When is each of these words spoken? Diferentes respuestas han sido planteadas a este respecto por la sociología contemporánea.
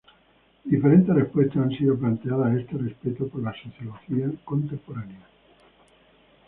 Diferentes 0.65 1.13
respuestas 1.13 1.57
han 1.61 1.69
sido 1.69 1.95
planteadas 1.95 2.47
a 2.47 2.59
este 2.59 2.75
respecto 2.75 3.27
por 3.27 3.43
la 3.43 3.53
sociología 3.53 4.31
contemporánea. 4.43 5.27